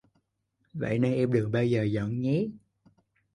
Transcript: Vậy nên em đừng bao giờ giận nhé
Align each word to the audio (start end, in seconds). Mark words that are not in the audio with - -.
Vậy 0.73 0.99
nên 0.99 1.13
em 1.13 1.31
đừng 1.31 1.51
bao 1.51 1.65
giờ 1.65 1.83
giận 1.83 2.21
nhé 2.21 2.45